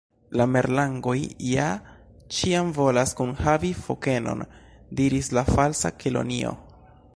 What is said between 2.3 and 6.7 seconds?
ĉiam volas kunhavi fokenon," diris la Falsa Kelonio.